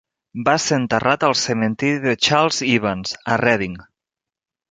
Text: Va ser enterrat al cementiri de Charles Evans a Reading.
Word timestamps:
Va 0.45 0.53
ser 0.61 0.77
enterrat 0.83 1.25
al 1.27 1.35
cementiri 1.41 2.01
de 2.07 2.15
Charles 2.29 2.61
Evans 2.71 3.13
a 3.35 3.39
Reading. 3.45 3.77